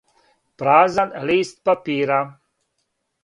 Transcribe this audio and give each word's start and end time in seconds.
Празан 0.59 1.09
лист 1.27 1.55
папира. 1.65 2.21